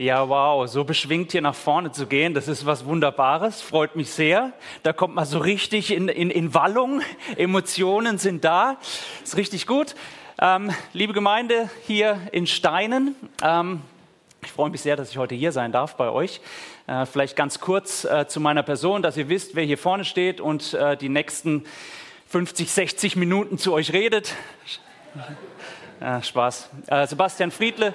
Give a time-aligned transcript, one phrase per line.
[0.00, 4.08] Ja, wow, so beschwingt hier nach vorne zu gehen, das ist was Wunderbares, freut mich
[4.10, 4.54] sehr.
[4.82, 7.02] Da kommt man so richtig in, in, in Wallung,
[7.36, 8.78] Emotionen sind da,
[9.22, 9.94] ist richtig gut.
[10.40, 13.82] Ähm, liebe Gemeinde hier in Steinen, ähm,
[14.42, 16.40] ich freue mich sehr, dass ich heute hier sein darf bei euch.
[16.86, 20.40] Äh, vielleicht ganz kurz äh, zu meiner Person, dass ihr wisst, wer hier vorne steht
[20.40, 21.66] und äh, die nächsten
[22.28, 24.34] 50, 60 Minuten zu euch redet.
[26.00, 26.70] Äh, Spaß.
[26.86, 27.92] Äh, Sebastian Friedle,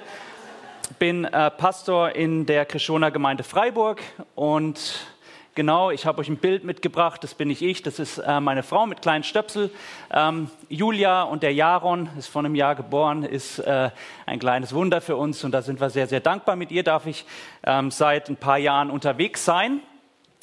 [0.94, 4.00] bin äh, Pastor in der Krishona Gemeinde Freiburg
[4.34, 5.06] und
[5.54, 8.62] genau, ich habe euch ein Bild mitgebracht, das bin nicht ich, das ist äh, meine
[8.62, 9.70] Frau mit kleinen Stöpsel.
[10.12, 13.90] Ähm, Julia und der Jaron ist vor einem Jahr geboren, ist äh,
[14.26, 16.56] ein kleines Wunder für uns und da sind wir sehr, sehr dankbar.
[16.56, 17.26] Mit ihr darf ich
[17.64, 19.80] ähm, seit ein paar Jahren unterwegs sein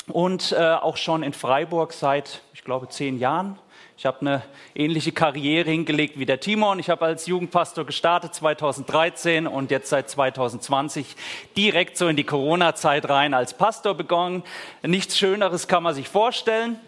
[0.08, 3.58] und äh, auch schon in Freiburg seit, ich glaube, zehn Jahren
[4.04, 4.42] ich habe eine
[4.76, 6.78] ähnliche Karriere hingelegt wie der Timon.
[6.78, 11.16] Ich habe als Jugendpastor gestartet 2013 und jetzt seit 2020
[11.56, 14.44] direkt so in die Corona-Zeit rein als Pastor begonnen.
[14.82, 16.82] Nichts Schöneres kann man sich vorstellen.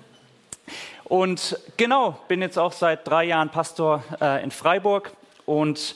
[1.06, 5.14] Und genau, bin jetzt auch seit drei Jahren Pastor äh, in Freiburg
[5.46, 5.96] und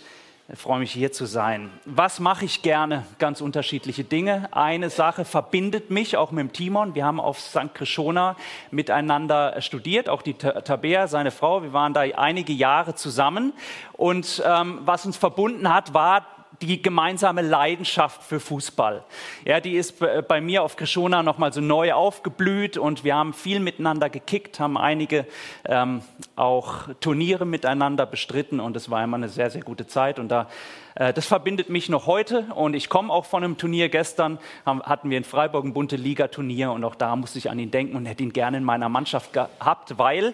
[0.52, 1.69] ich freue mich hier zu sein.
[1.86, 3.05] Was mache ich gerne?
[3.19, 4.50] Ganz unterschiedliche Dinge.
[4.52, 6.95] Eine Sache verbindet mich auch mit dem Timon.
[6.95, 7.75] Wir haben auf St.
[7.75, 8.36] Krishona
[8.72, 11.61] miteinander studiert, auch die Tabea, seine Frau.
[11.61, 13.53] Wir waren da einige Jahre zusammen.
[13.94, 16.25] Und ähm, was uns verbunden hat, war
[16.61, 19.03] die gemeinsame Leidenschaft für Fußball.
[19.45, 19.95] Ja, die ist
[20.27, 24.77] bei mir auf Krishona nochmal so neu aufgeblüht und wir haben viel miteinander gekickt, haben
[24.77, 25.25] einige
[25.65, 26.02] ähm,
[26.35, 30.47] auch Turniere miteinander bestritten und es war immer eine sehr, sehr gute Zeit und da
[30.95, 33.89] äh, das verbindet mich noch heute und ich komme auch von einem Turnier.
[33.89, 37.71] Gestern hatten wir in Freiburg ein bunte Ligaturnier und auch da musste ich an ihn
[37.71, 40.33] denken und hätte ihn gerne in meiner Mannschaft gehabt, weil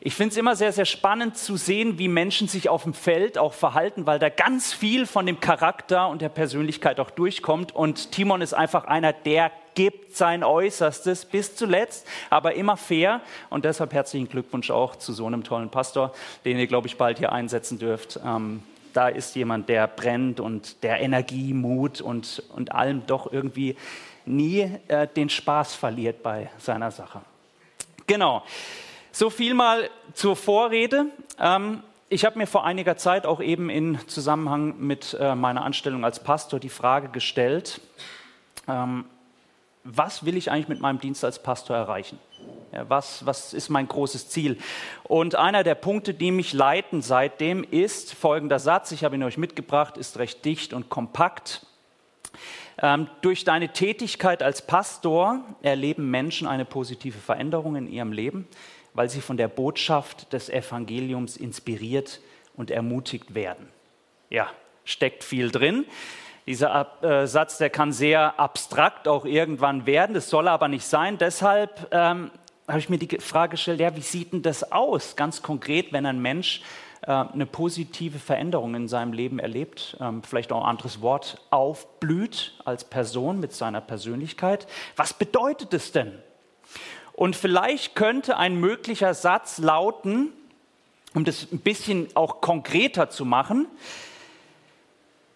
[0.00, 3.36] ich finde es immer sehr, sehr spannend zu sehen, wie Menschen sich auf dem Feld
[3.36, 7.74] auch verhalten, weil da ganz viel von dem Charakter und der Persönlichkeit auch durchkommt.
[7.74, 13.20] Und Timon ist einfach einer, der gibt sein Äußerstes bis zuletzt, aber immer fair.
[13.50, 16.12] Und deshalb herzlichen Glückwunsch auch zu so einem tollen Pastor,
[16.44, 18.20] den ihr, glaube ich, bald hier einsetzen dürft.
[18.24, 23.76] Ähm, da ist jemand, der brennt und der Energie, Mut und, und allem doch irgendwie
[24.26, 27.20] nie äh, den Spaß verliert bei seiner Sache.
[28.06, 28.42] Genau.
[29.18, 31.06] So viel mal zur Vorrede.
[31.40, 36.04] Ähm, ich habe mir vor einiger Zeit auch eben in Zusammenhang mit äh, meiner Anstellung
[36.04, 37.80] als Pastor die Frage gestellt,
[38.68, 39.06] ähm,
[39.82, 42.20] was will ich eigentlich mit meinem Dienst als Pastor erreichen?
[42.70, 44.56] Ja, was, was ist mein großes Ziel?
[45.02, 49.36] Und einer der Punkte, die mich leiten seitdem, ist folgender Satz, ich habe ihn euch
[49.36, 51.66] mitgebracht, ist recht dicht und kompakt.
[52.80, 58.46] Ähm, durch deine Tätigkeit als Pastor erleben Menschen eine positive Veränderung in ihrem Leben
[58.98, 62.20] weil sie von der Botschaft des Evangeliums inspiriert
[62.56, 63.68] und ermutigt werden.
[64.28, 64.48] Ja,
[64.84, 65.84] steckt viel drin.
[66.48, 71.16] Dieser äh, Satz, der kann sehr abstrakt auch irgendwann werden, das soll aber nicht sein.
[71.16, 72.32] Deshalb ähm,
[72.66, 76.04] habe ich mir die Frage gestellt, ja, wie sieht denn das aus, ganz konkret, wenn
[76.04, 76.62] ein Mensch
[77.02, 82.58] äh, eine positive Veränderung in seinem Leben erlebt, ähm, vielleicht auch ein anderes Wort, aufblüht
[82.64, 84.66] als Person mit seiner Persönlichkeit.
[84.96, 86.18] Was bedeutet es denn?
[87.18, 90.32] Und vielleicht könnte ein möglicher Satz lauten,
[91.14, 93.66] um das ein bisschen auch konkreter zu machen,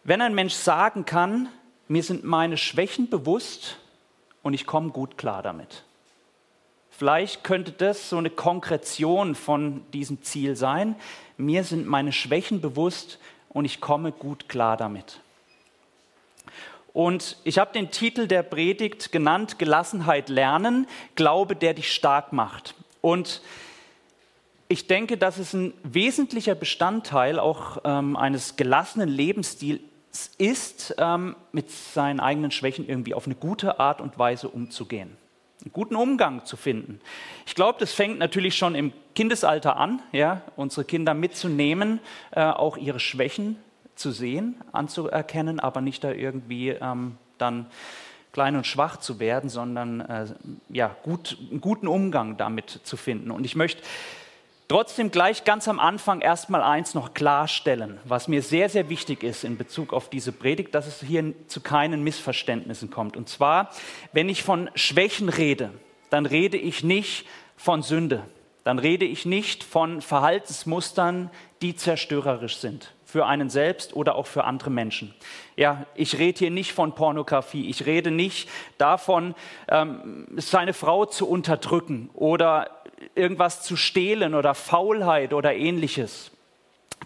[0.04, 1.48] wenn ein Mensch sagen kann,
[1.88, 3.78] mir sind meine Schwächen bewusst
[4.44, 5.82] und ich komme gut klar damit.
[6.88, 10.94] Vielleicht könnte das so eine Konkretion von diesem Ziel sein.
[11.36, 15.18] Mir sind meine Schwächen bewusst und ich komme gut klar damit.
[16.92, 22.74] Und ich habe den Titel der Predigt genannt, Gelassenheit lernen, Glaube, der dich stark macht.
[23.00, 23.40] Und
[24.68, 29.80] ich denke, dass es ein wesentlicher Bestandteil auch ähm, eines gelassenen Lebensstils
[30.38, 35.16] ist, ähm, mit seinen eigenen Schwächen irgendwie auf eine gute Art und Weise umzugehen.
[35.62, 37.00] Einen guten Umgang zu finden.
[37.46, 42.00] Ich glaube, das fängt natürlich schon im Kindesalter an, ja, unsere Kinder mitzunehmen,
[42.32, 43.56] äh, auch ihre Schwächen
[44.02, 47.66] zu sehen, anzuerkennen, aber nicht da irgendwie ähm, dann
[48.32, 50.26] klein und schwach zu werden, sondern äh,
[50.68, 53.30] ja, gut, einen guten Umgang damit zu finden.
[53.30, 53.82] Und ich möchte
[54.68, 59.44] trotzdem gleich ganz am Anfang erstmal eins noch klarstellen, was mir sehr, sehr wichtig ist
[59.44, 63.16] in Bezug auf diese Predigt, dass es hier zu keinen Missverständnissen kommt.
[63.16, 63.70] Und zwar,
[64.12, 65.70] wenn ich von Schwächen rede,
[66.10, 67.26] dann rede ich nicht
[67.56, 68.24] von Sünde.
[68.64, 74.44] Dann rede ich nicht von Verhaltensmustern, die zerstörerisch sind für einen selbst oder auch für
[74.44, 75.14] andere Menschen.
[75.54, 78.48] Ja, ich rede hier nicht von Pornografie, ich rede nicht
[78.78, 79.34] davon,
[79.68, 82.70] ähm, seine Frau zu unterdrücken oder
[83.14, 86.30] irgendwas zu stehlen oder Faulheit oder ähnliches.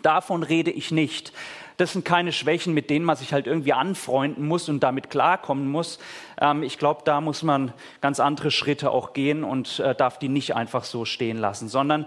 [0.03, 1.33] Davon rede ich nicht,
[1.77, 5.69] Das sind keine Schwächen, mit denen man sich halt irgendwie anfreunden muss und damit klarkommen
[5.69, 5.99] muss.
[6.41, 10.29] Ähm, ich glaube, da muss man ganz andere Schritte auch gehen und äh, darf die
[10.29, 12.07] nicht einfach so stehen lassen, sondern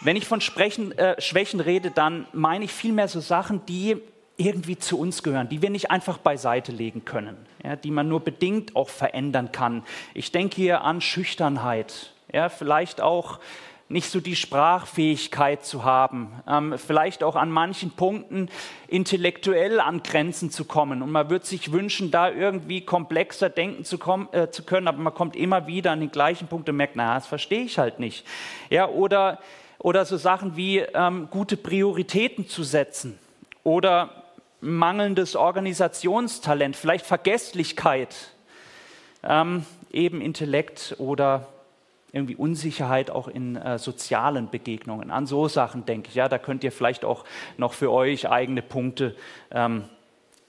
[0.00, 3.96] wenn ich von Sprechen, äh, Schwächen rede, dann meine ich vielmehr so Sachen, die
[4.36, 8.20] irgendwie zu uns gehören, die wir nicht einfach beiseite legen können, ja, die man nur
[8.20, 9.84] bedingt auch verändern kann.
[10.12, 13.38] Ich denke hier an Schüchternheit, ja, vielleicht auch
[13.88, 18.48] nicht so die Sprachfähigkeit zu haben, ähm, vielleicht auch an manchen Punkten
[18.88, 21.02] intellektuell an Grenzen zu kommen.
[21.02, 24.98] Und man wird sich wünschen, da irgendwie komplexer denken zu, kommen, äh, zu können, aber
[24.98, 28.00] man kommt immer wieder an den gleichen Punkt und merkt, na, das verstehe ich halt
[28.00, 28.26] nicht.
[28.70, 29.38] Ja, oder,
[29.84, 33.18] oder so Sachen wie ähm, gute Prioritäten zu setzen
[33.64, 34.24] oder
[34.62, 38.16] mangelndes Organisationstalent, vielleicht Vergesslichkeit,
[39.22, 41.48] ähm, eben Intellekt oder
[42.12, 45.10] irgendwie Unsicherheit auch in äh, sozialen Begegnungen.
[45.10, 46.14] An so Sachen denke ich.
[46.14, 47.24] Ja, da könnt ihr vielleicht auch
[47.58, 49.14] noch für euch eigene Punkte
[49.50, 49.84] ähm,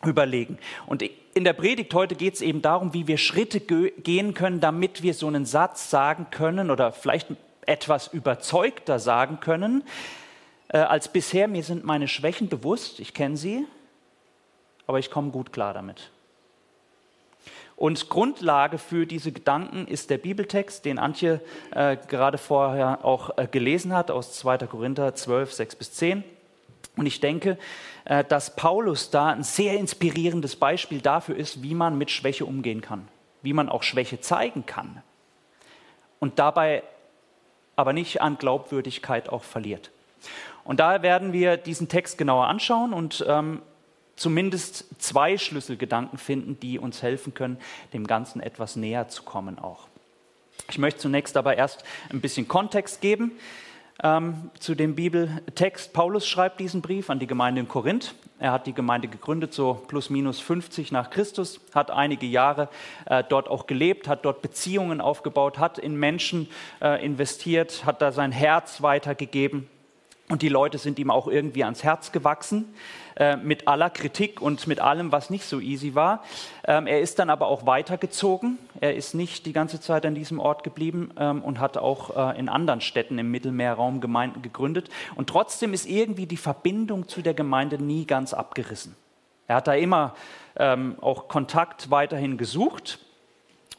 [0.05, 0.59] überlegen.
[0.85, 1.03] Und
[1.33, 5.13] in der Predigt heute geht es eben darum, wie wir Schritte gehen können, damit wir
[5.13, 7.27] so einen Satz sagen können oder vielleicht
[7.67, 9.83] etwas überzeugter sagen können
[10.69, 11.47] äh, als bisher.
[11.47, 13.65] Mir sind meine Schwächen bewusst, ich kenne sie,
[14.87, 16.11] aber ich komme gut klar damit.
[17.75, 21.41] Und Grundlage für diese Gedanken ist der Bibeltext, den Antje
[21.71, 24.59] äh, gerade vorher auch äh, gelesen hat, aus 2.
[24.59, 26.23] Korinther 12, 6 bis 10.
[26.95, 27.57] Und ich denke,
[28.05, 32.79] äh, dass Paulus da ein sehr inspirierendes Beispiel dafür ist, wie man mit Schwäche umgehen
[32.79, 33.09] kann,
[33.41, 35.03] wie man auch Schwäche zeigen kann
[36.25, 36.83] und dabei
[37.75, 39.91] aber nicht an Glaubwürdigkeit auch verliert.
[40.63, 43.61] Und daher werden wir diesen Text genauer anschauen und ähm,
[44.15, 47.57] zumindest zwei Schlüsselgedanken finden, die uns helfen können,
[47.93, 49.87] dem Ganzen etwas näher zu kommen auch.
[50.69, 53.31] Ich möchte zunächst aber erst ein bisschen Kontext geben
[54.03, 55.93] ähm, zu dem Bibeltext.
[55.93, 58.15] Paulus schreibt diesen Brief an die Gemeinde in Korinth.
[58.37, 62.67] Er hat die Gemeinde gegründet, so plus minus 50 nach Christus, hat einige Jahre
[63.05, 66.49] äh, dort auch gelebt, hat dort Beziehungen aufgebaut, hat in Menschen
[66.81, 69.69] äh, investiert, hat da sein Herz weitergegeben
[70.27, 72.73] und die Leute sind ihm auch irgendwie ans Herz gewachsen,
[73.15, 76.23] äh, mit aller Kritik und mit allem, was nicht so easy war.
[76.65, 78.57] Ähm, er ist dann aber auch weitergezogen.
[78.81, 82.37] Er ist nicht die ganze Zeit an diesem Ort geblieben ähm, und hat auch äh,
[82.37, 84.89] in anderen Städten im Mittelmeerraum Gemeinden gegründet.
[85.15, 88.95] Und trotzdem ist irgendwie die Verbindung zu der Gemeinde nie ganz abgerissen.
[89.47, 90.15] Er hat da immer
[90.57, 92.99] ähm, auch Kontakt weiterhin gesucht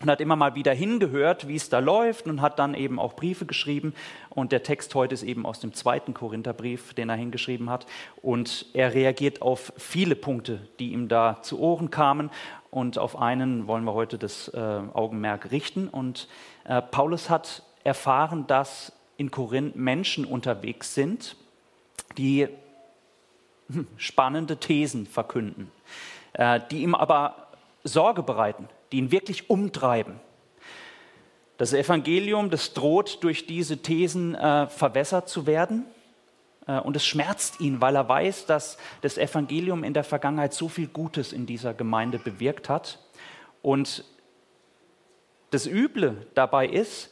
[0.00, 3.14] und hat immer mal wieder hingehört, wie es da läuft und hat dann eben auch
[3.14, 3.94] Briefe geschrieben.
[4.28, 7.86] Und der Text heute ist eben aus dem zweiten Korintherbrief, den er hingeschrieben hat.
[8.20, 12.30] Und er reagiert auf viele Punkte, die ihm da zu Ohren kamen.
[12.70, 15.88] Und auf einen wollen wir heute das äh, Augenmerk richten.
[15.88, 16.28] Und
[16.64, 21.36] äh, Paulus hat erfahren, dass in Korinth Menschen unterwegs sind,
[22.18, 22.48] die
[23.96, 25.70] spannende Thesen verkünden,
[26.34, 27.46] äh, die ihm aber
[27.82, 30.20] Sorge bereiten die ihn wirklich umtreiben.
[31.58, 35.86] Das Evangelium, das droht durch diese Thesen äh, verwässert zu werden.
[36.66, 40.68] Äh, und es schmerzt ihn, weil er weiß, dass das Evangelium in der Vergangenheit so
[40.68, 42.98] viel Gutes in dieser Gemeinde bewirkt hat.
[43.62, 44.04] Und
[45.50, 47.10] das Üble dabei ist,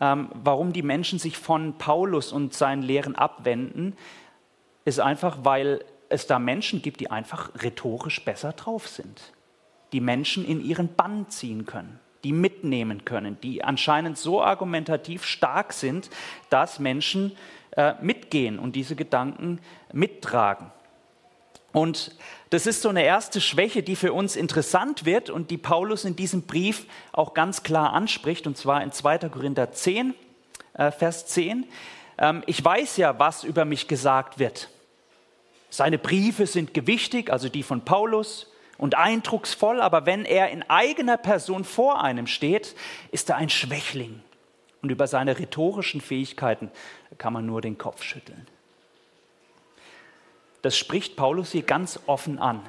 [0.00, 3.94] ähm, warum die Menschen sich von Paulus und seinen Lehren abwenden,
[4.86, 9.34] ist einfach, weil es da Menschen gibt, die einfach rhetorisch besser drauf sind
[9.94, 15.72] die Menschen in ihren Bann ziehen können, die mitnehmen können, die anscheinend so argumentativ stark
[15.72, 16.10] sind,
[16.50, 17.30] dass Menschen
[17.76, 19.60] äh, mitgehen und diese Gedanken
[19.92, 20.72] mittragen.
[21.72, 22.16] Und
[22.50, 26.16] das ist so eine erste Schwäche, die für uns interessant wird und die Paulus in
[26.16, 29.28] diesem Brief auch ganz klar anspricht, und zwar in 2.
[29.28, 30.12] Korinther 10,
[30.72, 31.66] äh, Vers 10.
[32.18, 34.70] Ähm, ich weiß ja, was über mich gesagt wird.
[35.70, 41.16] Seine Briefe sind gewichtig, also die von Paulus und eindrucksvoll, aber wenn er in eigener
[41.16, 42.74] Person vor einem steht,
[43.12, 44.22] ist er ein Schwächling.
[44.82, 46.70] Und über seine rhetorischen Fähigkeiten
[47.16, 48.46] kann man nur den Kopf schütteln.
[50.62, 52.60] Das spricht Paulus hier ganz offen an.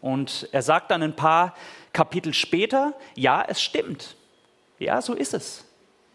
[0.00, 1.54] Und er sagt dann ein paar
[1.92, 4.16] Kapitel später, ja, es stimmt.
[4.78, 5.64] Ja, so ist es.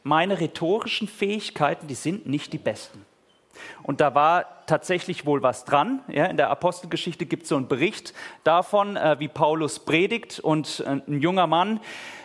[0.04, 3.06] Meine rhetorischen Fähigkeiten, die sind nicht die besten.
[3.84, 6.02] Und da war tatsächlich wohl was dran.
[6.08, 10.84] Ja, in der Apostelgeschichte gibt es so einen Bericht davon, äh, wie Paulus predigt und
[10.86, 11.80] äh, ein junger Mann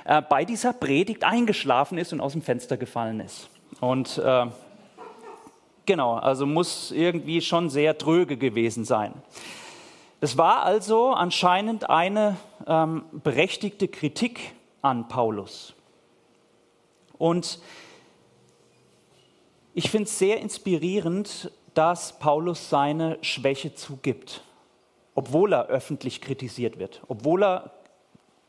[0.04, 3.50] äh, bei dieser Predigt eingeschlafen ist und aus dem Fenster gefallen ist.
[3.80, 4.47] Und äh,
[5.87, 9.12] genau, also muss irgendwie schon sehr tröge gewesen sein.
[10.20, 15.75] Es war also anscheinend eine ähm, berechtigte Kritik an Paulus.
[17.18, 17.61] Und
[19.78, 24.42] ich finde es sehr inspirierend, dass Paulus seine Schwäche zugibt.
[25.14, 27.73] obwohl er öffentlich kritisiert wird, obwohl er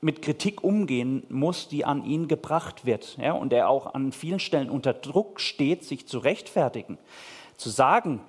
[0.02, 3.18] mit Kritik umgehen muss, die an ihn gebracht wird.
[3.18, 7.00] Ja, und er auch an vielen Stellen unter Druck steht, sich zu rechtfertigen,
[7.58, 8.22] zu sagen,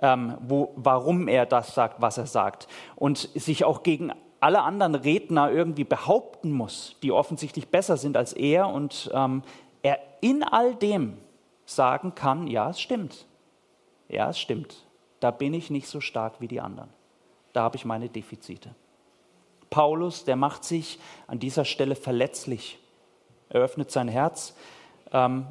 [0.00, 2.68] ähm, wo, warum er das sagt, was er sagt.
[2.94, 8.32] Und sich auch gegen alle anderen Redner irgendwie behaupten muss, die offensichtlich besser sind als
[8.32, 8.68] er.
[8.68, 9.42] Und ähm,
[9.82, 11.18] er in all dem
[11.68, 13.26] sagen kann, ja, es stimmt.
[14.08, 14.86] Ja, es stimmt.
[15.20, 16.88] Da bin ich nicht so stark wie die anderen.
[17.52, 18.74] Da habe ich meine Defizite.
[19.70, 22.78] Paulus, der macht sich an dieser Stelle verletzlich.
[23.50, 24.54] Er öffnet sein Herz
[25.12, 25.46] ähm,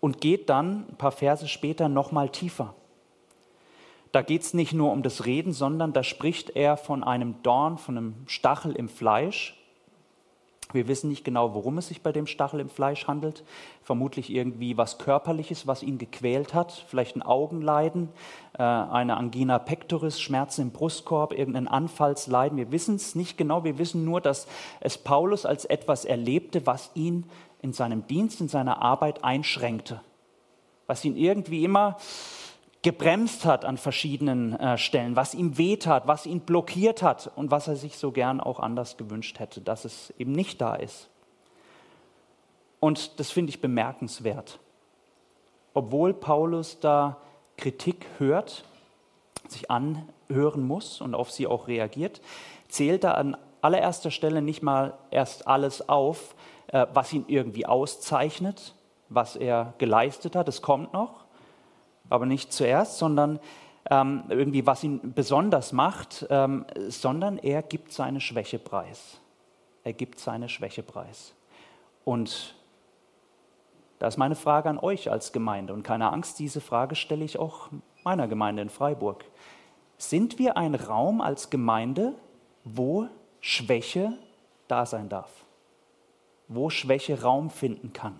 [0.00, 2.74] und geht dann ein paar Verse später nochmal tiefer.
[4.12, 7.78] Da geht es nicht nur um das Reden, sondern da spricht er von einem Dorn,
[7.78, 9.56] von einem Stachel im Fleisch.
[10.72, 13.44] Wir wissen nicht genau, worum es sich bei dem Stachel im Fleisch handelt.
[13.82, 16.72] Vermutlich irgendwie was Körperliches, was ihn gequält hat.
[16.88, 18.08] Vielleicht ein Augenleiden,
[18.58, 22.56] äh, eine Angina pectoris, Schmerzen im Brustkorb, irgendein Anfallsleiden.
[22.58, 23.64] Wir wissen es nicht genau.
[23.64, 24.46] Wir wissen nur, dass
[24.80, 27.24] es Paulus als etwas erlebte, was ihn
[27.62, 30.00] in seinem Dienst, in seiner Arbeit einschränkte.
[30.86, 31.98] Was ihn irgendwie immer
[32.82, 37.68] gebremst hat an verschiedenen äh, Stellen, was ihm wehtat, was ihn blockiert hat und was
[37.68, 41.08] er sich so gern auch anders gewünscht hätte, dass es eben nicht da ist.
[42.80, 44.58] Und das finde ich bemerkenswert.
[45.74, 47.18] Obwohl Paulus da
[47.58, 48.64] Kritik hört,
[49.46, 52.22] sich anhören muss und auf sie auch reagiert,
[52.68, 56.34] zählt er an allererster Stelle nicht mal erst alles auf,
[56.68, 58.74] äh, was ihn irgendwie auszeichnet,
[59.10, 60.48] was er geleistet hat.
[60.48, 61.19] Es kommt noch
[62.10, 63.40] aber nicht zuerst, sondern
[63.88, 69.18] ähm, irgendwie, was ihn besonders macht, ähm, sondern er gibt seine Schwäche preis.
[69.84, 71.34] Er gibt seine Schwäche preis.
[72.04, 72.54] Und
[73.98, 77.38] da ist meine Frage an euch als Gemeinde und keine Angst, diese Frage stelle ich
[77.38, 77.68] auch
[78.02, 79.24] meiner Gemeinde in Freiburg.
[79.98, 82.14] Sind wir ein Raum als Gemeinde,
[82.64, 83.08] wo
[83.40, 84.14] Schwäche
[84.68, 85.30] da sein darf?
[86.48, 88.16] Wo Schwäche Raum finden kann?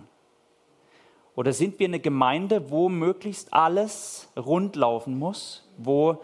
[1.37, 6.21] Oder sind wir eine Gemeinde, wo möglichst alles rundlaufen muss, wo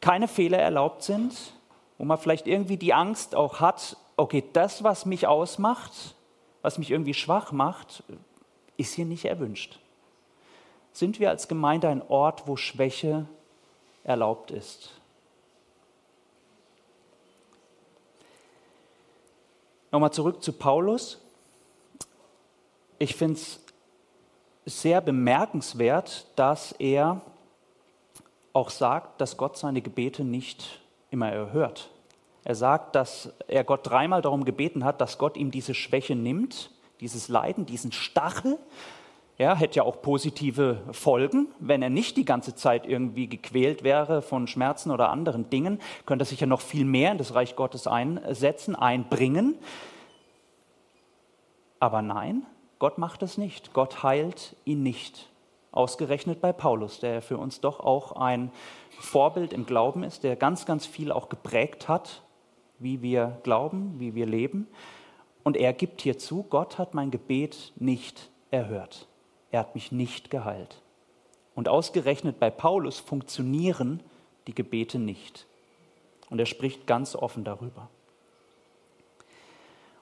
[0.00, 1.54] keine Fehler erlaubt sind,
[1.98, 6.14] wo man vielleicht irgendwie die Angst auch hat, okay, das, was mich ausmacht,
[6.62, 8.02] was mich irgendwie schwach macht,
[8.76, 9.78] ist hier nicht erwünscht.
[10.92, 13.26] Sind wir als Gemeinde ein Ort, wo Schwäche
[14.04, 14.90] erlaubt ist?
[19.92, 21.20] Nochmal zurück zu Paulus.
[22.98, 23.60] Ich finde es
[24.70, 27.20] sehr bemerkenswert, dass er
[28.52, 31.90] auch sagt, dass Gott seine Gebete nicht immer erhört.
[32.44, 36.70] Er sagt, dass er Gott dreimal darum gebeten hat, dass Gott ihm diese Schwäche nimmt,
[37.00, 38.58] dieses Leiden, diesen Stachel.
[39.36, 41.48] Er hätte ja auch positive Folgen.
[41.58, 46.24] Wenn er nicht die ganze Zeit irgendwie gequält wäre von Schmerzen oder anderen Dingen, könnte
[46.24, 49.56] er sich ja noch viel mehr in das Reich Gottes einsetzen, einbringen.
[51.78, 52.46] Aber nein,
[52.80, 53.74] Gott macht es nicht.
[53.74, 55.28] Gott heilt ihn nicht.
[55.70, 58.50] Ausgerechnet bei Paulus, der für uns doch auch ein
[58.98, 62.22] Vorbild im Glauben ist, der ganz, ganz viel auch geprägt hat,
[62.78, 64.66] wie wir glauben, wie wir leben.
[65.44, 69.06] Und er gibt hier zu, Gott hat mein Gebet nicht erhört.
[69.50, 70.80] Er hat mich nicht geheilt.
[71.54, 74.02] Und ausgerechnet bei Paulus funktionieren
[74.46, 75.46] die Gebete nicht.
[76.30, 77.90] Und er spricht ganz offen darüber.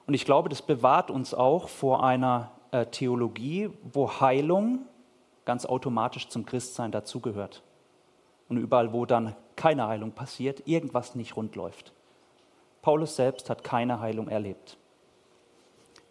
[0.07, 2.51] Und ich glaube, das bewahrt uns auch vor einer
[2.91, 4.85] Theologie, wo Heilung
[5.45, 7.63] ganz automatisch zum Christsein dazugehört.
[8.47, 11.93] Und überall, wo dann keine Heilung passiert, irgendwas nicht rund läuft.
[12.81, 14.77] Paulus selbst hat keine Heilung erlebt.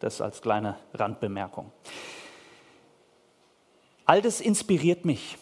[0.00, 1.72] Das als kleine Randbemerkung.
[4.04, 5.36] All das inspiriert mich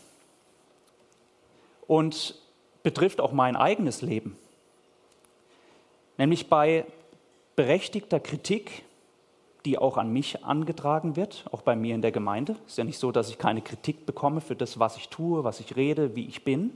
[1.87, 2.35] und
[2.83, 4.39] betrifft auch mein eigenes Leben.
[6.19, 6.87] Nämlich bei
[7.55, 8.85] berechtigter Kritik
[9.67, 12.57] die auch an mich angetragen wird, auch bei mir in der Gemeinde.
[12.67, 15.43] Es ist ja nicht so, dass ich keine Kritik bekomme für das, was ich tue,
[15.43, 16.71] was ich rede, wie ich bin.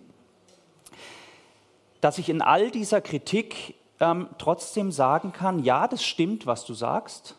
[2.01, 6.75] Dass ich in all dieser Kritik ähm, trotzdem sagen kann, ja, das stimmt, was du
[6.75, 7.37] sagst,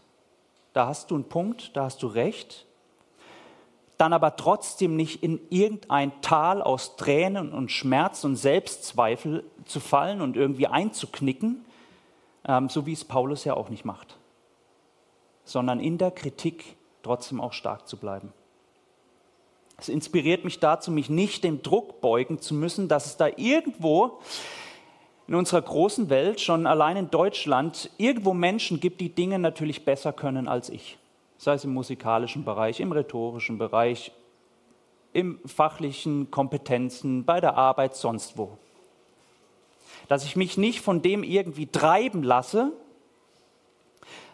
[0.72, 2.66] da hast du einen Punkt, da hast du recht,
[3.98, 10.22] dann aber trotzdem nicht in irgendein Tal aus Tränen und Schmerz und Selbstzweifel zu fallen
[10.22, 11.66] und irgendwie einzuknicken,
[12.48, 14.18] ähm, so wie es Paulus ja auch nicht macht
[15.44, 18.34] sondern in der Kritik trotzdem auch stark zu bleiben.
[19.78, 24.20] Es inspiriert mich dazu, mich nicht dem Druck beugen zu müssen, dass es da irgendwo
[25.28, 30.14] in unserer großen Welt, schon allein in Deutschland, irgendwo Menschen gibt, die Dinge natürlich besser
[30.14, 30.98] können als ich.
[31.38, 34.12] Sei es im musikalischen Bereich, im rhetorischen Bereich,
[35.14, 38.58] im fachlichen Kompetenzen, bei der Arbeit, sonst wo.
[40.08, 42.72] dass ich mich nicht von dem irgendwie treiben lasse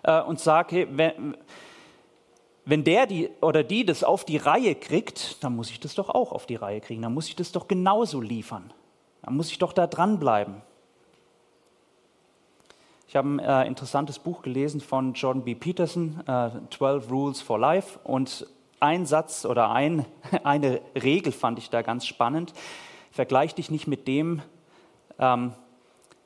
[0.03, 1.37] äh, und sage, wenn,
[2.65, 6.09] wenn der die, oder die das auf die Reihe kriegt, dann muss ich das doch
[6.09, 8.73] auch auf die Reihe kriegen, dann muss ich das doch genauso liefern,
[9.23, 10.61] dann muss ich doch da dranbleiben.
[13.09, 15.55] Ich habe ein äh, interessantes Buch gelesen von Jordan B.
[15.55, 17.99] Peterson, äh, 12 Rules for Life.
[18.03, 18.45] Und
[18.81, 20.05] ein Satz oder ein,
[20.43, 22.53] eine Regel fand ich da ganz spannend.
[23.11, 24.41] Vergleich dich nicht mit dem,
[25.19, 25.53] ähm,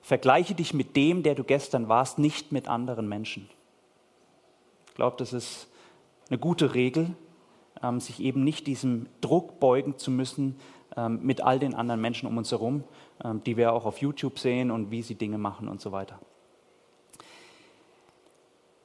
[0.01, 3.49] vergleiche dich mit dem, der du gestern warst, nicht mit anderen Menschen.
[4.87, 5.67] Ich glaube, das ist
[6.29, 7.15] eine gute Regel,
[7.81, 10.59] ähm, sich eben nicht diesem Druck beugen zu müssen
[10.97, 12.83] ähm, mit all den anderen Menschen um uns herum,
[13.23, 16.19] ähm, die wir auch auf YouTube sehen und wie sie Dinge machen und so weiter.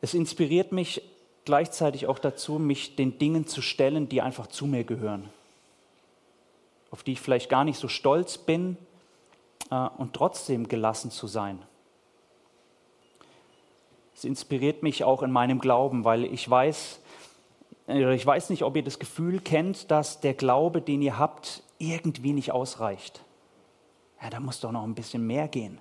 [0.01, 1.03] Es inspiriert mich
[1.45, 5.29] gleichzeitig auch dazu, mich den Dingen zu stellen, die einfach zu mir gehören,
[6.91, 8.77] auf die ich vielleicht gar nicht so stolz bin
[9.69, 11.63] und trotzdem gelassen zu sein.
[14.15, 17.01] Es inspiriert mich auch in meinem Glauben, weil ich weiß,
[17.89, 21.63] äh, ich weiß nicht, ob ihr das Gefühl kennt, dass der Glaube, den ihr habt,
[21.79, 23.23] irgendwie nicht ausreicht.
[24.23, 25.79] Ja, da muss doch noch ein bisschen mehr gehen.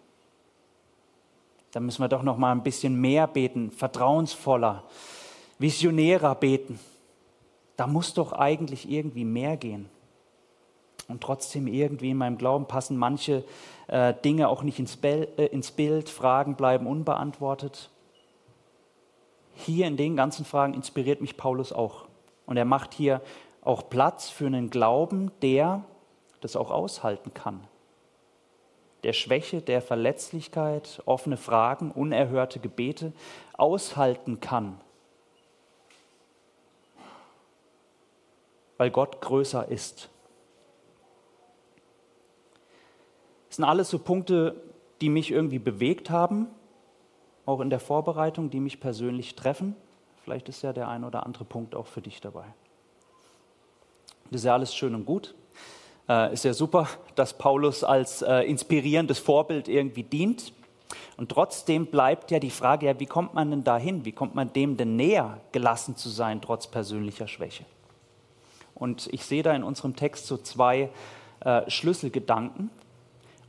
[1.71, 4.83] Da müssen wir doch noch mal ein bisschen mehr beten, vertrauensvoller,
[5.57, 6.79] visionärer beten.
[7.77, 9.89] Da muss doch eigentlich irgendwie mehr gehen.
[11.07, 13.43] Und trotzdem irgendwie in meinem Glauben passen manche
[13.87, 17.89] äh, Dinge auch nicht ins, Be äh, ins Bild, Fragen bleiben unbeantwortet.
[19.53, 22.05] Hier in den ganzen Fragen inspiriert mich Paulus auch.
[22.45, 23.21] Und er macht hier
[23.61, 25.83] auch Platz für einen Glauben, der
[26.41, 27.67] das auch aushalten kann
[29.05, 33.13] der Schwäche, der Verletzlichkeit, offene Fragen, unerhörte Gebete
[33.55, 34.81] aushalten kann.
[38.77, 40.09] Weil Gott größer ist.
[43.55, 44.61] Das sind alles so Punkte,
[44.99, 46.47] die mich irgendwie bewegt haben,
[47.45, 49.77] auch in der Vorbereitung, die mich persönlich treffen.
[50.25, 52.43] Vielleicht ist ja der ein oder andere Punkt auch für dich dabei.
[54.29, 55.35] Das ist ja alles schön und gut.
[56.09, 60.51] Äh, ist ja super, dass Paulus als äh, inspirierendes Vorbild irgendwie dient.
[61.15, 64.03] Und trotzdem bleibt ja die Frage, ja, wie kommt man denn dahin?
[64.03, 67.63] Wie kommt man dem denn näher, gelassen zu sein, trotz persönlicher Schwäche?
[68.73, 70.89] Und ich sehe da in unserem Text so zwei
[71.39, 72.69] äh, Schlüsselgedanken.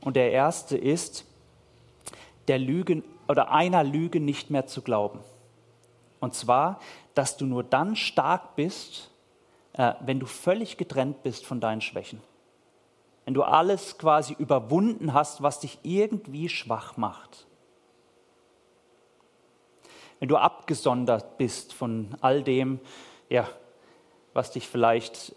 [0.01, 1.25] Und der erste ist,
[2.49, 5.21] der Lügen oder einer Lüge nicht mehr zu glauben.
[6.21, 6.81] Und zwar,
[7.15, 9.11] dass du nur dann stark bist,
[9.73, 12.21] äh, wenn du völlig getrennt bist von deinen Schwächen
[13.27, 17.47] wenn du alles quasi überwunden hast, was dich irgendwie schwach macht.
[20.21, 22.79] Wenn du abgesondert bist von all dem,
[23.29, 23.49] ja,
[24.33, 25.35] was dich vielleicht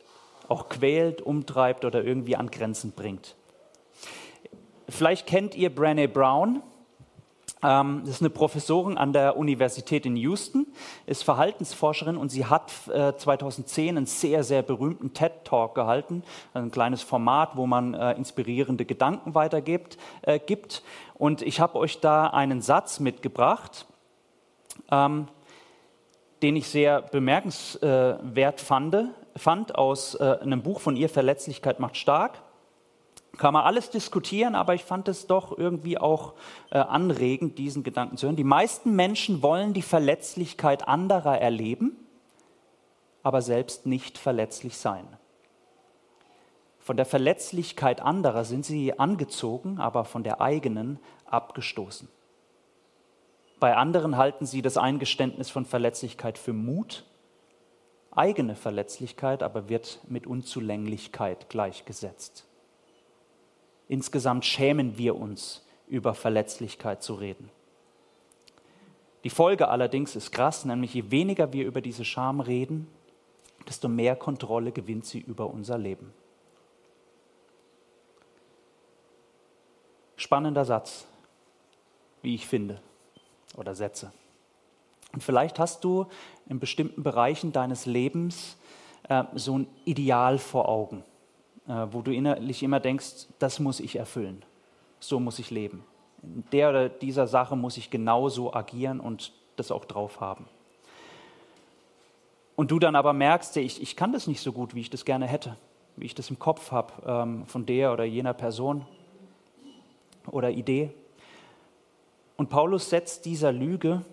[0.48, 3.36] auch quält, umtreibt oder irgendwie an Grenzen bringt.
[4.90, 6.62] Vielleicht kennt ihr Brené Brown.
[7.62, 10.68] Ähm, das ist eine Professorin an der Universität in Houston,
[11.06, 16.24] ist Verhaltensforscherin und sie hat 2010 äh, einen sehr, sehr berühmten TED-Talk gehalten,
[16.54, 19.98] ein kleines Format, wo man äh, inspirierende Gedanken weitergibt.
[20.22, 20.84] Äh, gibt.
[21.16, 23.86] Und ich habe euch da einen Satz mitgebracht,
[24.90, 25.28] ähm,
[26.42, 28.96] den ich sehr bemerkenswert fand,
[29.36, 32.42] fand aus einem Buch von ihr, Verletzlichkeit macht stark.
[33.40, 36.34] Kann man alles diskutieren, aber ich fand es doch irgendwie auch
[36.72, 38.36] äh, anregend, diesen Gedanken zu hören.
[38.36, 41.96] Die meisten Menschen wollen die Verletzlichkeit anderer erleben,
[43.24, 45.08] aber selbst nicht verletzlich sein.
[46.80, 52.10] Von der Verletzlichkeit anderer sind sie angezogen, aber von der eigenen abgestoßen.
[53.62, 57.06] Bei anderen halten sie das Eingeständnis von Verletzlichkeit für Mut,
[58.12, 62.49] eigene Verletzlichkeit aber wird mit Unzulänglichkeit gleichgesetzt.
[63.90, 67.50] Insgesamt schämen wir uns, über Verletzlichkeit zu reden.
[69.24, 72.88] Die Folge allerdings ist krass, nämlich je weniger wir über diese Scham reden,
[73.68, 76.14] desto mehr Kontrolle gewinnt sie über unser Leben.
[80.16, 81.08] Spannender Satz,
[82.22, 82.80] wie ich finde,
[83.58, 84.14] oder Sätze.
[85.14, 86.06] Und vielleicht hast du
[86.48, 88.56] in bestimmten Bereichen deines Lebens
[89.08, 91.04] äh, so ein Ideal vor Augen.
[91.70, 94.44] Äh, wo du innerlich immer denkst, das muss ich erfüllen,
[95.00, 95.84] so muss ich leben.
[96.24, 100.48] In der oder dieser Sache muss ich genauso agieren und das auch drauf haben.
[102.56, 105.06] Und du dann aber merkst, ich, ich kann das nicht so gut, wie ich das
[105.06, 105.58] gerne hätte,
[105.96, 108.86] wie ich das im Kopf habe ähm, von der oder jener Person
[110.26, 110.92] oder Idee.
[112.36, 114.04] Und Paulus setzt dieser Lüge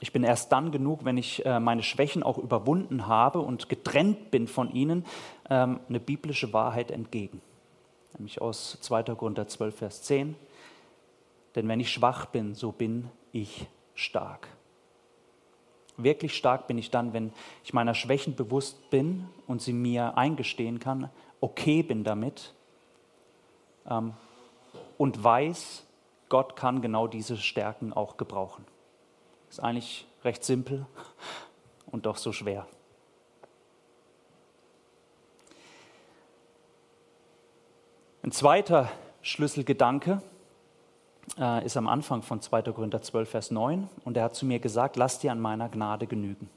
[0.00, 4.30] ich bin erst dann genug, wenn ich äh, meine Schwächen auch überwunden habe und getrennt
[4.30, 5.04] bin von ihnen,
[5.50, 7.40] ähm, eine biblische Wahrheit entgegen.
[8.14, 9.14] Nämlich aus 2.
[9.14, 10.34] Korinther 12, Vers 10.
[11.54, 14.48] Denn wenn ich schwach bin, so bin ich stark.
[15.96, 17.32] Wirklich stark bin ich dann, wenn
[17.64, 22.54] ich meiner Schwächen bewusst bin und sie mir eingestehen kann, okay bin damit
[23.88, 24.14] ähm,
[24.96, 25.84] und weiß,
[26.28, 28.64] Gott kann genau diese Stärken auch gebrauchen.
[29.50, 30.86] Ist eigentlich recht simpel
[31.86, 32.66] und doch so schwer.
[38.28, 38.90] Ein zweiter
[39.22, 40.20] Schlüsselgedanke
[41.40, 42.60] äh, ist am Anfang von 2.
[42.60, 43.88] Korinther 12, Vers 9.
[44.04, 46.50] Und er hat zu mir gesagt, lass dir an meiner Gnade genügen.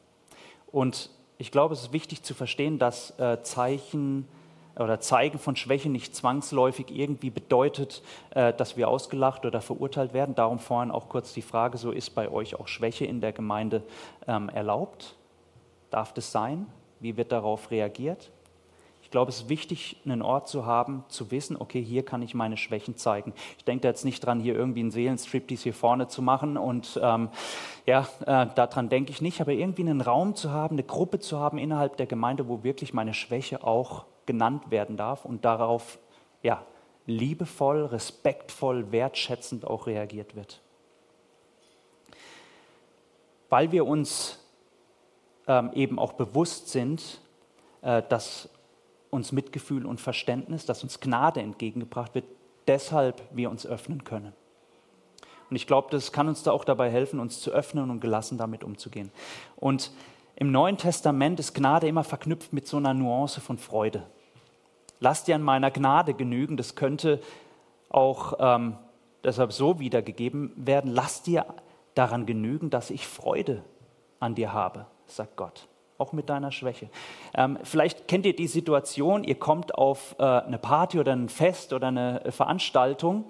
[0.69, 4.27] Und ich glaube, es ist wichtig zu verstehen, dass äh, Zeichen
[4.75, 10.35] oder Zeigen von Schwäche nicht zwangsläufig irgendwie bedeutet, äh, dass wir ausgelacht oder verurteilt werden.
[10.35, 13.81] Darum vorhin auch kurz die Frage, so ist bei euch auch Schwäche in der Gemeinde
[14.27, 15.15] ähm, erlaubt?
[15.89, 16.67] Darf das sein?
[16.99, 18.29] Wie wird darauf reagiert?
[19.11, 22.33] Ich glaube, es ist wichtig, einen Ort zu haben, zu wissen, okay, hier kann ich
[22.33, 23.33] meine Schwächen zeigen.
[23.57, 26.97] Ich denke da jetzt nicht dran, hier irgendwie einen Seelenstriptease hier vorne zu machen und
[27.03, 27.27] ähm,
[27.85, 31.37] ja, äh, daran denke ich nicht, aber irgendwie einen Raum zu haben, eine Gruppe zu
[31.37, 35.99] haben innerhalb der Gemeinde, wo wirklich meine Schwäche auch genannt werden darf und darauf
[36.41, 36.63] ja,
[37.05, 40.61] liebevoll, respektvoll, wertschätzend auch reagiert wird.
[43.49, 44.39] Weil wir uns
[45.49, 47.19] ähm, eben auch bewusst sind,
[47.81, 48.47] äh, dass
[49.11, 52.25] uns Mitgefühl und Verständnis, dass uns Gnade entgegengebracht wird,
[52.67, 54.33] deshalb wir uns öffnen können.
[55.49, 58.37] Und ich glaube, das kann uns da auch dabei helfen, uns zu öffnen und gelassen
[58.37, 59.11] damit umzugehen.
[59.57, 59.91] Und
[60.37, 64.07] im Neuen Testament ist Gnade immer verknüpft mit so einer Nuance von Freude.
[65.01, 67.19] Lass dir an meiner Gnade genügen, das könnte
[67.89, 68.77] auch ähm,
[69.25, 70.89] deshalb so wiedergegeben werden.
[70.89, 71.45] Lass dir
[71.95, 73.63] daran genügen, dass ich Freude
[74.21, 75.67] an dir habe, sagt Gott
[76.01, 76.89] auch mit deiner Schwäche.
[77.33, 81.71] Ähm, vielleicht kennt ihr die Situation, ihr kommt auf äh, eine Party oder ein Fest
[81.71, 83.23] oder eine äh, Veranstaltung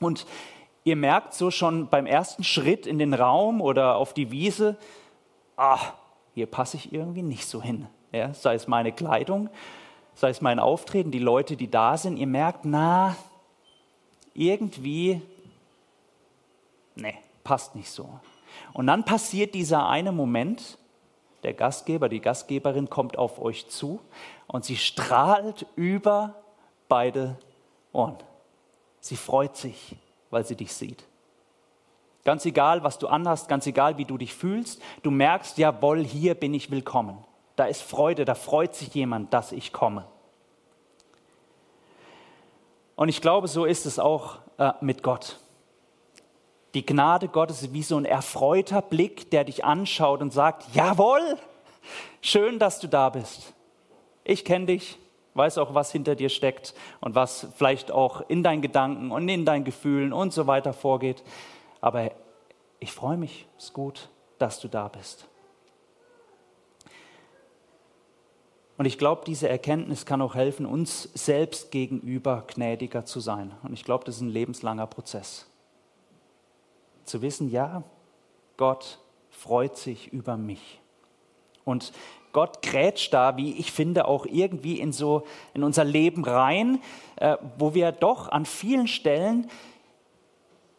[0.00, 0.26] und
[0.84, 4.76] ihr merkt so schon beim ersten Schritt in den Raum oder auf die Wiese,
[5.56, 5.78] ah,
[6.34, 7.86] hier passe ich irgendwie nicht so hin.
[8.12, 9.48] Ja, sei es meine Kleidung,
[10.14, 13.16] sei es mein Auftreten, die Leute, die da sind, ihr merkt, na,
[14.34, 15.22] irgendwie,
[16.94, 18.08] nee, passt nicht so.
[18.72, 20.78] Und dann passiert dieser eine Moment,
[21.44, 24.00] der Gastgeber, die Gastgeberin kommt auf euch zu
[24.46, 26.34] und sie strahlt über
[26.88, 27.38] beide
[27.92, 28.16] Ohren.
[29.00, 29.96] Sie freut sich,
[30.30, 31.04] weil sie dich sieht.
[32.24, 36.34] Ganz egal, was du anhast, ganz egal, wie du dich fühlst, du merkst, jawohl, hier
[36.34, 37.18] bin ich willkommen.
[37.56, 40.06] Da ist Freude, da freut sich jemand, dass ich komme.
[42.96, 45.38] Und ich glaube, so ist es auch äh, mit Gott.
[46.74, 51.38] Die Gnade Gottes ist wie so ein erfreuter Blick, der dich anschaut und sagt, jawohl,
[52.20, 53.54] schön, dass du da bist.
[54.24, 54.98] Ich kenne dich,
[55.34, 59.44] weiß auch, was hinter dir steckt und was vielleicht auch in deinen Gedanken und in
[59.44, 61.22] deinen Gefühlen und so weiter vorgeht.
[61.80, 62.10] Aber
[62.80, 64.08] ich freue mich, es ist gut,
[64.38, 65.28] dass du da bist.
[68.76, 73.52] Und ich glaube, diese Erkenntnis kann auch helfen, uns selbst gegenüber gnädiger zu sein.
[73.62, 75.46] Und ich glaube, das ist ein lebenslanger Prozess
[77.04, 77.82] zu wissen, ja,
[78.56, 78.98] Gott
[79.30, 80.80] freut sich über mich.
[81.64, 81.92] Und
[82.32, 86.80] Gott grätscht da, wie ich finde, auch irgendwie in so in unser Leben rein,
[87.16, 89.48] äh, wo wir doch an vielen Stellen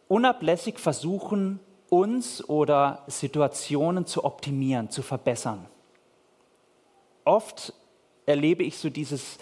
[0.08, 5.66] unablässig versuchen, uns oder Situationen zu optimieren, zu verbessern.
[7.24, 7.72] Oft
[8.26, 9.38] erlebe ich so dieses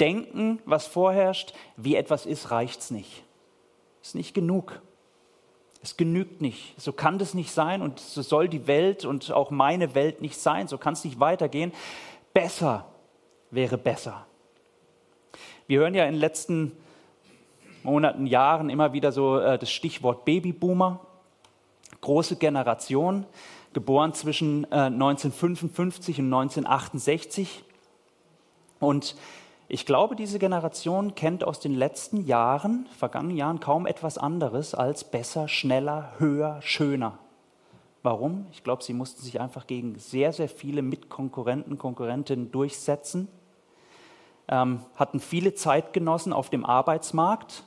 [0.00, 3.24] Denken, was vorherrscht, wie etwas ist, reicht es nicht.
[4.02, 4.80] Ist nicht genug.
[5.88, 6.78] Es genügt nicht.
[6.78, 10.36] So kann das nicht sein und so soll die Welt und auch meine Welt nicht
[10.36, 10.68] sein.
[10.68, 11.72] So kann es nicht weitergehen.
[12.34, 12.84] Besser
[13.50, 14.26] wäre besser.
[15.66, 16.72] Wir hören ja in den letzten
[17.84, 21.00] Monaten, Jahren immer wieder so äh, das Stichwort Babyboomer.
[22.02, 23.24] Große Generation,
[23.72, 27.64] geboren zwischen äh, 1955 und 1968.
[28.78, 29.16] Und
[29.70, 35.04] ich glaube, diese Generation kennt aus den letzten Jahren, vergangenen Jahren, kaum etwas anderes als
[35.04, 37.18] besser, schneller, höher, schöner.
[38.02, 38.46] Warum?
[38.50, 43.28] Ich glaube, sie mussten sich einfach gegen sehr, sehr viele Mitkonkurrenten, Konkurrentinnen durchsetzen,
[44.48, 47.64] ähm, hatten viele Zeitgenossen auf dem Arbeitsmarkt,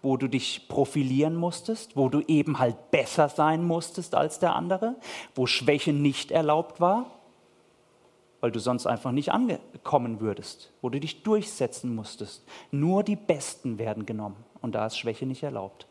[0.00, 4.96] wo du dich profilieren musstest, wo du eben halt besser sein musstest als der andere,
[5.34, 7.06] wo Schwäche nicht erlaubt war
[8.44, 12.46] weil du sonst einfach nicht angekommen würdest, wo du dich durchsetzen musstest.
[12.70, 15.86] Nur die Besten werden genommen und da ist Schwäche nicht erlaubt.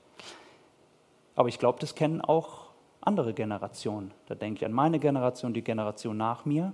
[1.33, 2.65] Aber ich glaube, das kennen auch
[3.01, 4.11] andere Generationen.
[4.27, 6.73] Da denke ich an meine Generation, die Generation nach mir.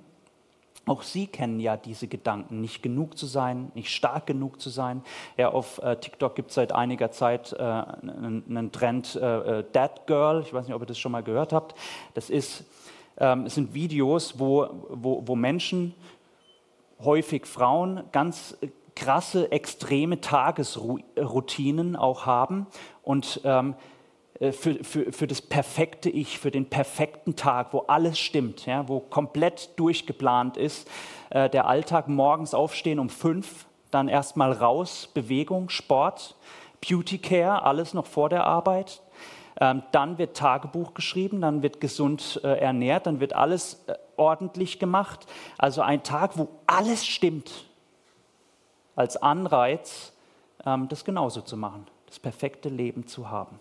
[0.85, 5.01] Auch sie kennen ja diese Gedanken, nicht genug zu sein, nicht stark genug zu sein.
[5.37, 10.41] Ja, auf äh, TikTok gibt es seit einiger Zeit äh, einen, Trend äh, Dead Girl.
[10.41, 11.73] Ich weiß nicht, ob ihr das schon mal gehört habt.
[12.15, 12.65] Das ist,
[13.19, 15.93] ähm, es sind Videos, wo, wo, wo Menschen,
[17.03, 18.57] häufig Frauen, ganz
[18.95, 22.67] krasse, extreme Tagesroutinen auch haben
[23.03, 23.75] und ähm,
[24.39, 28.87] äh, für, für, für das perfekte Ich, für den perfekten Tag, wo alles stimmt, ja,
[28.87, 30.89] wo komplett durchgeplant ist.
[31.29, 36.35] Äh, der Alltag morgens aufstehen um fünf, dann erstmal raus, Bewegung, Sport,
[36.87, 39.01] Beauty Care, alles noch vor der Arbeit.
[39.59, 44.79] Ähm, dann wird Tagebuch geschrieben, dann wird gesund äh, ernährt, dann wird alles äh, ordentlich
[44.79, 45.25] gemacht.
[45.57, 47.65] Also ein Tag, wo alles stimmt,
[48.95, 50.13] als Anreiz,
[50.65, 53.59] ähm, das genauso zu machen, das perfekte Leben zu haben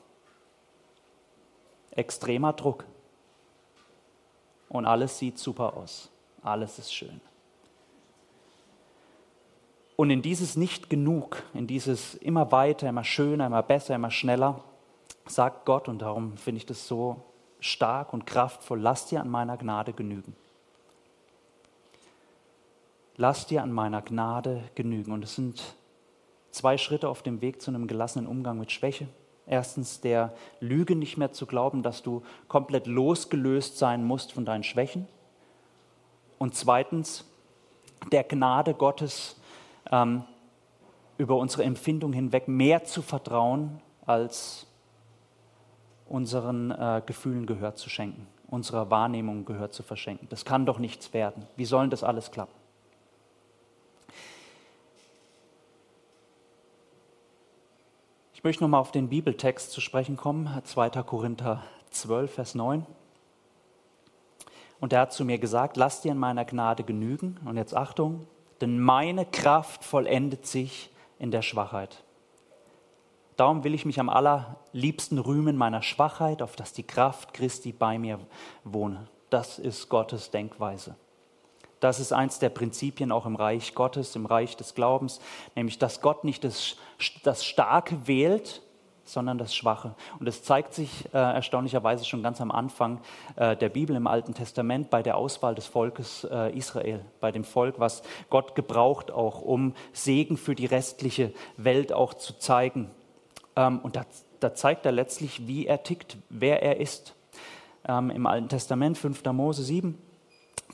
[1.99, 2.85] extremer Druck.
[4.69, 6.11] Und alles sieht super aus.
[6.43, 7.21] Alles ist schön.
[9.97, 14.63] Und in dieses Nicht genug, in dieses immer weiter, immer schöner, immer besser, immer schneller,
[15.31, 17.25] sagt Gott, und darum finde ich das so
[17.61, 20.37] stark und kraftvoll, lass dir an meiner Gnade genügen.
[23.17, 25.13] Lass dir an meiner Gnade genügen.
[25.13, 25.75] Und es sind
[26.53, 29.09] zwei Schritte auf dem Weg zu einem gelassenen Umgang mit Schwäche.
[29.47, 34.63] Erstens der Lüge nicht mehr zu glauben, dass du komplett losgelöst sein musst von deinen
[34.63, 35.09] Schwächen.
[36.39, 37.25] Und zweitens
[38.13, 39.41] der Gnade Gottes
[39.91, 40.23] ähm,
[41.17, 44.68] über unsere Empfindung hinweg mehr zu vertrauen, als
[46.09, 50.27] unseren äh, Gefühlen Gehör zu schenken, unserer Wahrnehmung Gehör zu verschenken.
[50.31, 51.47] Das kann doch nichts werden.
[51.57, 52.55] Wie soll das alles klappen?
[58.33, 60.91] Ich möchte nochmal auf den Bibeltext zu sprechen kommen, 2.
[61.03, 62.87] Korinther 12, Vers 9.
[64.81, 67.39] Und er hat zu mir gesagt, lass dir in meiner Gnade genügen.
[67.45, 68.27] Und jetzt Achtung,
[68.61, 72.05] denn meine Kraft vollendet sich in der Schwachheit.
[73.39, 77.97] Darum will ich mich am allerliebsten rühmen meiner Schwachheit, auf dass die Kraft Christi bei
[77.97, 78.19] mir
[78.65, 79.07] wohne.
[79.31, 80.97] Das ist Gottes Denkweise.
[81.79, 85.21] Das ist eins der Prinzipien auch im Reich Gottes, im Reich des Glaubens,
[85.55, 86.75] nämlich dass Gott nicht das,
[87.23, 88.61] das Starke wählt,
[89.05, 89.95] sondern das Schwache.
[90.19, 93.01] Und es zeigt sich äh, erstaunlicherweise schon ganz am Anfang
[93.37, 97.45] äh, der Bibel im Alten Testament bei der Auswahl des Volkes äh, Israel, bei dem
[97.45, 102.91] Volk, was Gott gebraucht auch, um Segen für die restliche Welt auch zu zeigen.
[103.59, 104.07] Ähm, und da,
[104.39, 107.15] da, zeigt er letztlich, wie er tickt, wer er ist.
[107.87, 109.25] Ähm, Im Alten Testament, 5.
[109.33, 109.99] Mose 7,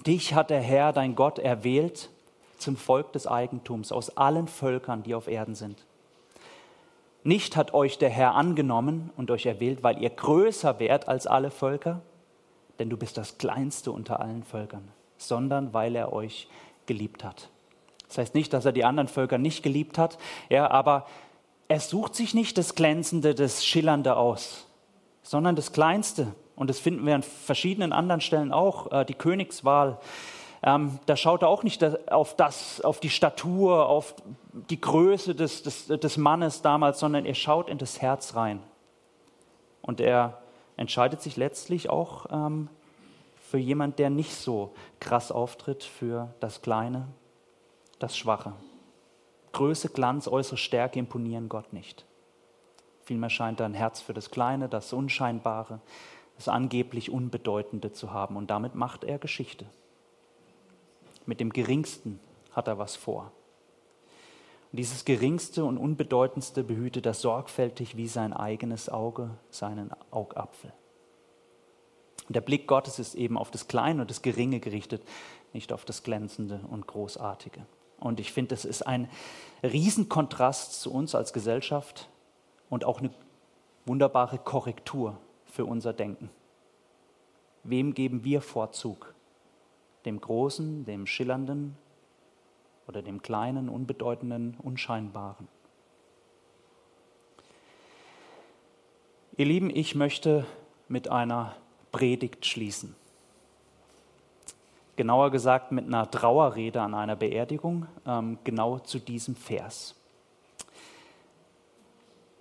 [0.06, 2.10] Dich hat der Herr, dein Gott, erwählt
[2.58, 5.86] zum Volk des Eigentums aus allen Völkern, die auf Erden sind.
[7.22, 11.50] Nicht hat euch der Herr angenommen und euch erwählt, weil ihr größer wärt als alle
[11.50, 12.02] Völker,
[12.78, 16.48] denn du bist das Kleinste unter allen Völkern, sondern weil er euch
[16.84, 17.48] geliebt hat.
[18.08, 20.18] Das heißt nicht, dass er die anderen Völker nicht geliebt hat,
[20.50, 21.06] ja, aber
[21.68, 24.66] er sucht sich nicht das Glänzende, das Schillernde aus,
[25.22, 29.98] sondern das Kleinste, und das finden wir an verschiedenen anderen Stellen auch, äh, die Königswahl.
[30.62, 34.14] Ähm, da schaut er auch nicht auf, das, auf die Statur, auf
[34.70, 38.62] die Größe des, des, des Mannes damals, sondern er schaut in das Herz rein.
[39.82, 40.38] Und er
[40.76, 42.68] entscheidet sich letztlich auch ähm,
[43.50, 47.08] für jemand, der nicht so krass auftritt, für das Kleine,
[47.98, 48.54] das Schwache.
[49.54, 52.04] Größe, Glanz, äußere Stärke imponieren Gott nicht.
[53.04, 55.80] Vielmehr scheint er ein Herz für das Kleine, das Unscheinbare,
[56.36, 58.36] das angeblich Unbedeutende zu haben.
[58.36, 59.66] Und damit macht er Geschichte.
[61.24, 62.20] Mit dem Geringsten
[62.52, 63.32] hat er was vor.
[64.72, 70.72] Und dieses Geringste und Unbedeutendste behütet er sorgfältig wie sein eigenes Auge seinen Augapfel.
[72.26, 75.02] Und der Blick Gottes ist eben auf das Kleine und das Geringe gerichtet,
[75.52, 77.64] nicht auf das Glänzende und Großartige.
[77.98, 79.08] Und ich finde, das ist ein
[79.62, 82.08] Riesenkontrast zu uns als Gesellschaft
[82.68, 83.10] und auch eine
[83.86, 86.30] wunderbare Korrektur für unser Denken.
[87.62, 89.14] Wem geben wir Vorzug?
[90.04, 91.76] Dem Großen, dem Schillernden
[92.86, 95.48] oder dem Kleinen, Unbedeutenden, Unscheinbaren?
[99.36, 100.46] Ihr Lieben, ich möchte
[100.88, 101.56] mit einer
[101.90, 102.94] Predigt schließen.
[104.96, 109.96] Genauer gesagt mit einer Trauerrede an einer Beerdigung, ähm, genau zu diesem Vers.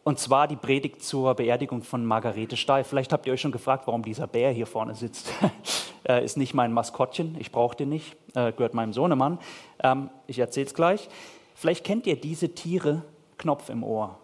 [0.03, 2.87] Und zwar die Predigt zur Beerdigung von Margarete Steif.
[2.87, 5.31] Vielleicht habt ihr euch schon gefragt, warum dieser Bär hier vorne sitzt.
[6.07, 9.39] äh, ist nicht mein Maskottchen, ich brauche den nicht, äh, gehört meinem Sohnemann.
[9.81, 11.09] Ähm, ich erzähle es gleich.
[11.55, 13.03] Vielleicht kennt ihr diese Tiere,
[13.37, 14.19] Knopf im Ohr.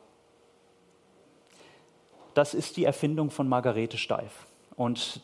[2.33, 4.45] Das ist die Erfindung von Margarete Steif.
[4.75, 5.21] Und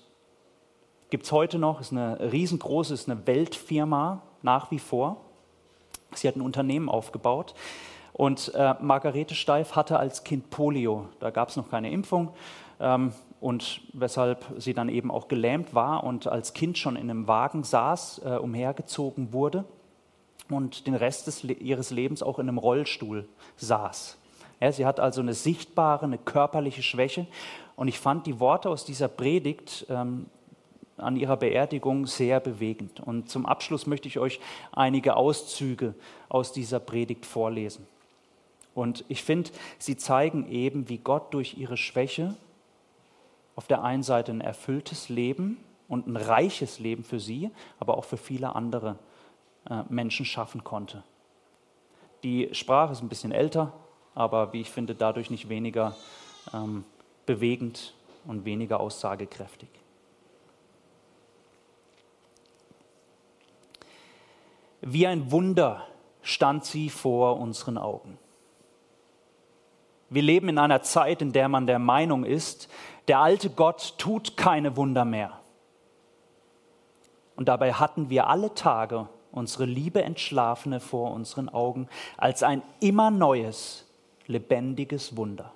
[1.15, 5.21] Gibt es heute noch, ist eine riesengroße, ist eine Weltfirma nach wie vor.
[6.13, 7.56] Sie hat ein Unternehmen aufgebaut.
[8.12, 11.08] Und äh, Margarete Steif hatte als Kind Polio.
[11.21, 12.34] Da gab es noch keine Impfung.
[12.82, 17.30] Ähm, und weshalb sie dann eben auch gelähmt war und als Kind schon in einem
[17.30, 19.63] Wagen saß, äh, umhergezogen wurde
[20.49, 23.25] und den Rest des, ihres Lebens auch in einem Rollstuhl
[23.56, 24.17] saß.
[24.60, 27.25] Ja, sie hat also eine sichtbare, eine körperliche Schwäche.
[27.78, 30.25] Und ich fand die Worte aus dieser Predigt ähm,
[30.97, 32.99] an ihrer Beerdigung sehr bewegend.
[32.99, 34.39] Und zum Abschluss möchte ich euch
[34.71, 35.93] einige Auszüge
[36.29, 37.86] aus dieser Predigt vorlesen.
[38.73, 42.36] Und ich finde, sie zeigen eben, wie Gott durch ihre Schwäche
[43.55, 48.03] auf der einen Seite ein erfülltes Leben und ein reiches Leben für sie, aber auch
[48.05, 48.97] für viele andere
[49.69, 51.03] äh, Menschen schaffen konnte.
[52.23, 53.71] Die Sprache ist ein bisschen älter,
[54.13, 55.95] aber wie ich finde, dadurch nicht weniger
[56.53, 56.84] ähm,
[57.25, 57.93] bewegend
[58.25, 59.69] und weniger aussagekräftig.
[64.88, 65.88] Wie ein Wunder
[66.21, 68.19] stand sie vor unseren Augen.
[70.12, 72.69] Wir leben in einer Zeit, in der man der Meinung ist,
[73.08, 75.39] der alte Gott tut keine Wunder mehr.
[77.36, 83.10] Und dabei hatten wir alle Tage unsere Liebe Entschlafene vor unseren Augen als ein immer
[83.10, 83.88] neues,
[84.28, 85.52] lebendiges Wunder.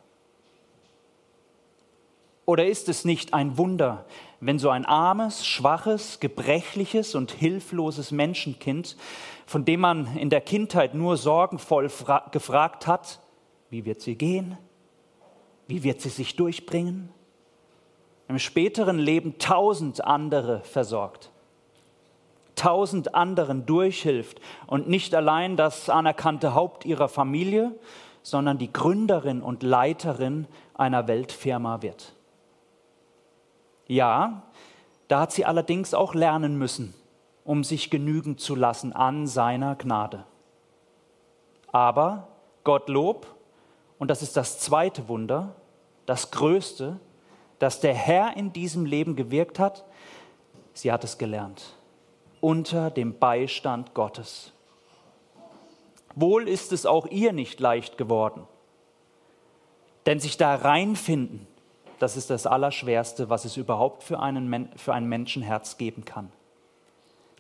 [2.46, 4.06] Oder ist es nicht ein Wunder,
[4.40, 8.96] wenn so ein armes, schwaches, gebrechliches und hilfloses Menschenkind,
[9.46, 11.90] von dem man in der Kindheit nur sorgenvoll
[12.32, 13.20] gefragt hat,
[13.70, 14.58] wie wird sie gehen?
[15.68, 17.10] Wie wird sie sich durchbringen?
[18.28, 21.32] Im späteren Leben tausend andere versorgt
[22.60, 27.74] tausend anderen durchhilft und nicht allein das anerkannte Haupt ihrer Familie,
[28.22, 32.14] sondern die Gründerin und Leiterin einer Weltfirma wird.
[33.90, 34.44] Ja,
[35.08, 36.94] da hat sie allerdings auch lernen müssen,
[37.44, 40.26] um sich genügen zu lassen an seiner Gnade.
[41.72, 42.28] Aber
[42.64, 43.26] Gottlob,
[43.98, 45.56] und das ist das zweite Wunder,
[46.06, 47.00] das größte,
[47.58, 49.84] das der Herr in diesem Leben gewirkt hat,
[50.74, 51.76] sie hat es gelernt
[52.42, 54.54] unter dem Beistand Gottes.
[56.16, 58.48] Wohl ist es auch ihr nicht leicht geworden,
[60.06, 61.48] denn sich da reinfinden,
[62.00, 66.32] das ist das Allerschwerste, was es überhaupt für, einen, für ein Menschenherz geben kann.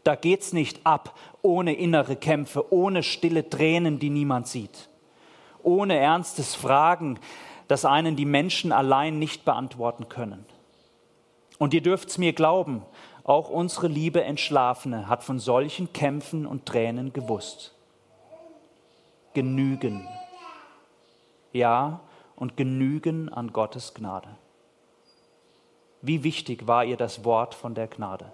[0.03, 4.89] Da geht es nicht ab ohne innere Kämpfe, ohne stille Tränen, die niemand sieht,
[5.63, 7.19] ohne ernstes Fragen,
[7.67, 10.45] das einen die Menschen allein nicht beantworten können.
[11.57, 12.83] Und ihr dürft es mir glauben,
[13.23, 17.75] auch unsere liebe Entschlafene hat von solchen Kämpfen und Tränen gewusst.
[19.33, 20.07] Genügen.
[21.53, 21.99] Ja,
[22.35, 24.29] und genügen an Gottes Gnade.
[26.01, 28.31] Wie wichtig war ihr das Wort von der Gnade.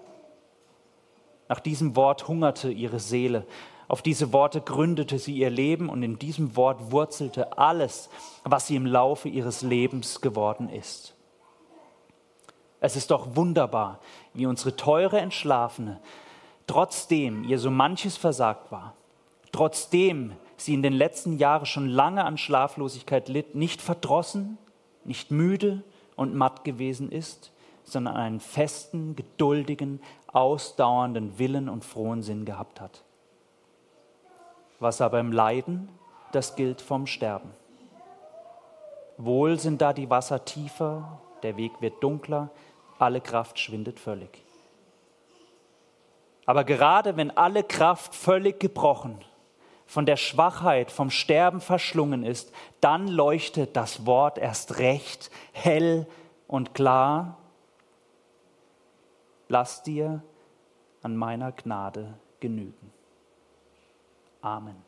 [1.48, 3.46] Nach diesem Wort hungerte ihre Seele.
[3.88, 8.08] Auf diese Worte gründete sie ihr Leben und in diesem Wort wurzelte alles,
[8.44, 11.14] was sie im Laufe ihres Lebens geworden ist.
[12.80, 14.00] Es ist doch wunderbar,
[14.34, 16.00] wie unsere teure Entschlafene,
[16.66, 18.94] trotzdem ihr so manches versagt war,
[19.52, 24.58] trotzdem sie in den letzten Jahren schon lange an Schlaflosigkeit litt, nicht verdrossen,
[25.04, 25.82] nicht müde
[26.16, 27.52] und matt gewesen ist,
[27.86, 30.00] sondern einen festen, geduldigen,
[30.32, 33.02] ausdauernden Willen und frohen Sinn gehabt hat.
[34.78, 35.88] Was aber im Leiden,
[36.32, 37.50] das gilt vom Sterben.
[39.16, 42.50] Wohl sind da die Wasser tiefer, der Weg wird dunkler,
[42.98, 44.42] alle Kraft schwindet völlig.
[46.44, 49.18] Aber gerade wenn alle Kraft völlig gebrochen,
[49.86, 56.06] von der Schwachheit, vom Sterben verschlungen ist, dann leuchtet das Wort erst recht hell
[56.48, 57.38] und klar.
[59.48, 60.22] Lass dir
[61.02, 62.92] an meiner Gnade genügen.
[64.40, 64.85] Amen.